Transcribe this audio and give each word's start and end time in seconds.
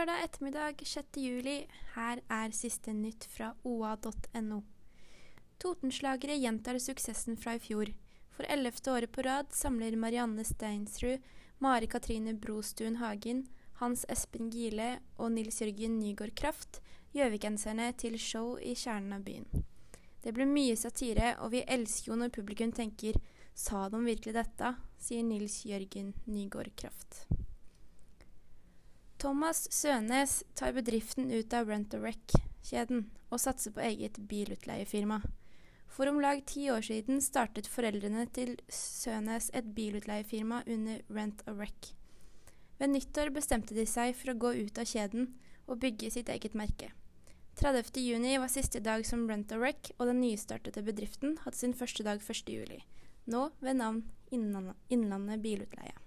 lørdag 0.00 0.22
ettermiddag 0.24 0.78
6. 0.80 1.16
juli. 1.20 1.66
Her 1.92 2.22
er 2.32 2.52
siste 2.56 2.92
nytt 2.96 3.26
fra 3.28 3.50
oa.no. 3.68 4.62
Totenslagere 5.60 6.38
gjentar 6.40 6.78
suksessen 6.80 7.36
fra 7.36 7.58
i 7.58 7.60
fjor. 7.60 7.90
For 8.32 8.48
ellevte 8.48 8.94
året 8.94 9.12
på 9.12 9.20
rad 9.26 9.50
samler 9.52 9.98
Marianne 10.00 10.46
Steinsrud, 10.48 11.20
Mari 11.60 11.90
Katrine 11.92 12.32
Brostuen 12.32 12.96
Hagen, 13.02 13.42
Hans 13.82 14.06
Espen 14.08 14.48
Gile 14.48 15.02
og 15.18 15.34
Nils 15.34 15.60
Jørgen 15.60 15.98
Nygaard 16.00 16.32
Kraft 16.38 16.80
gjøvikenserne 17.12 17.90
til 18.00 18.16
show 18.16 18.56
i 18.56 18.72
kjernen 18.72 19.18
av 19.18 19.26
byen. 19.28 19.66
Det 20.24 20.32
blir 20.32 20.48
mye 20.48 20.80
satire, 20.80 21.34
og 21.44 21.52
vi 21.52 21.66
elsker 21.68 22.14
jo 22.14 22.16
når 22.16 22.32
publikum 22.38 22.72
tenker 22.72 23.20
'sa 23.52 23.90
de 23.90 24.00
virkelig 24.00 24.32
dette', 24.32 24.76
sier 24.96 25.22
Nils 25.22 25.66
Jørgen 25.66 26.14
Nygaard 26.26 26.72
Kraft. 26.76 27.26
Thomas 29.20 29.66
Sønes 29.72 30.44
tar 30.56 30.72
bedriften 30.72 31.26
ut 31.28 31.52
av 31.52 31.68
Rent-A-Wreck-kjeden 31.68 33.02
og 33.28 33.42
satser 33.42 33.74
på 33.76 33.82
eget 33.84 34.16
bilutleiefirma. 34.30 35.18
For 35.92 36.08
om 36.08 36.22
lag 36.24 36.40
ti 36.48 36.70
år 36.72 36.80
siden 36.86 37.20
startet 37.20 37.68
foreldrene 37.68 38.24
til 38.32 38.54
Sønes 38.72 39.50
et 39.52 39.68
bilutleiefirma 39.76 40.62
under 40.64 41.04
Rent-A-Wreck. 41.12 41.92
Ved 42.80 42.94
nyttår 42.94 43.34
bestemte 43.36 43.76
de 43.76 43.84
seg 43.84 44.16
for 44.16 44.32
å 44.32 44.38
gå 44.40 44.56
ut 44.62 44.80
av 44.80 44.88
kjeden 44.88 45.34
og 45.66 45.82
bygge 45.84 46.14
sitt 46.16 46.32
eget 46.32 46.56
merke. 46.56 46.88
30.6 47.60 48.24
var 48.40 48.48
siste 48.48 48.80
dag 48.80 49.04
som 49.04 49.28
Rent-A-Wreck, 49.28 49.98
og 49.98 50.08
den 50.08 50.24
nystartede 50.24 50.80
bedriften 50.86 51.36
hadde 51.44 51.60
sin 51.60 51.76
første 51.76 52.08
dag 52.08 52.24
1.7, 52.24 52.78
nå 53.28 53.48
ved 53.60 53.82
navn 53.84 54.06
Innlandet 54.32 55.44
Bilutleie. 55.44 55.99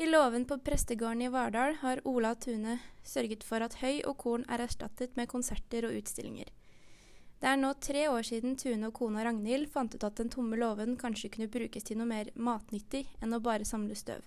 I 0.00 0.06
låven 0.06 0.44
på 0.44 0.58
prestegården 0.58 1.22
i 1.22 1.28
Vardal 1.28 1.74
har 1.74 2.00
Ola 2.08 2.34
Tune 2.34 2.78
sørget 3.04 3.42
for 3.44 3.60
at 3.60 3.74
høy 3.82 3.98
og 4.08 4.14
korn 4.22 4.46
er 4.48 4.62
erstattet 4.64 5.12
med 5.18 5.28
konserter 5.28 5.84
og 5.84 5.92
utstillinger. 5.98 6.48
Det 7.42 7.50
er 7.50 7.60
nå 7.60 7.74
tre 7.84 8.06
år 8.08 8.24
siden 8.24 8.56
Tune 8.56 8.88
og 8.88 8.94
kona 8.96 9.26
Ragnhild 9.28 9.68
fant 9.68 9.92
ut 9.92 10.06
at 10.08 10.16
den 10.16 10.32
tomme 10.32 10.56
låven 10.56 10.96
kanskje 10.96 11.28
kunne 11.34 11.52
brukes 11.52 11.84
til 11.84 12.00
noe 12.00 12.08
mer 12.08 12.32
matnyttig 12.32 13.04
enn 13.20 13.36
å 13.36 13.44
bare 13.44 13.68
samle 13.68 13.92
støv. 13.92 14.24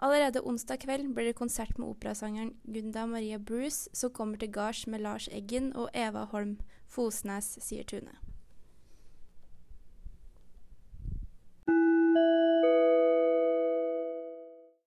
Allerede 0.00 0.40
onsdag 0.40 0.80
kveld 0.88 1.12
blir 1.12 1.28
det 1.28 1.36
konsert 1.36 1.76
med 1.76 1.90
operasangeren 1.90 2.54
Gunda 2.64 3.04
Maria 3.04 3.36
Bruce, 3.36 3.92
som 3.92 4.16
kommer 4.16 4.40
til 4.40 4.48
gards 4.48 4.86
med 4.86 5.04
Lars 5.04 5.28
Eggen 5.28 5.74
og 5.76 5.92
Eva 5.92 6.24
Holm 6.32 6.56
Fosnes, 6.88 7.58
sier 7.60 7.84
Tune. 7.84 8.16